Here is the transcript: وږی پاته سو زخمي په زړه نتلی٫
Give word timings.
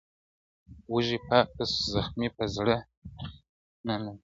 وږی 0.93 1.17
پاته 1.27 1.63
سو 1.71 1.81
زخمي 1.93 2.29
په 2.37 2.43
زړه 2.55 2.75
نتلی٫ 3.85 4.15